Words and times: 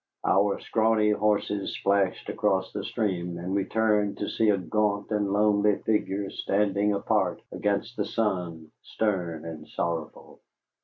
Our 0.25 0.59
scrawny 0.59 1.11
horses 1.11 1.75
splashed 1.77 2.27
across 2.27 2.73
the 2.73 2.83
stream, 2.83 3.37
and 3.37 3.53
we 3.53 3.65
turned 3.65 4.17
to 4.17 4.29
see 4.29 4.49
a 4.49 4.57
gaunt 4.57 5.11
and 5.11 5.31
lonely 5.31 5.75
figure 5.77 6.31
standing 6.31 6.91
apart 6.91 7.39
against 7.51 7.97
the 7.97 8.05
sun, 8.05 8.71
stern 8.81 9.45
and 9.45 9.67
sorrowful. 9.67 10.39